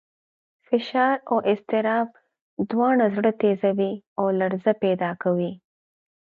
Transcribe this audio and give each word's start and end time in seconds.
فشار 0.67 1.15
او 1.31 1.37
اضطراب 1.51 2.09
دواړه 2.71 3.05
زړه 3.15 3.31
تېزوي 3.41 3.93
او 4.19 4.25
لړزه 4.39 4.71
پیدا 4.83 5.11
کوي. 5.23 5.51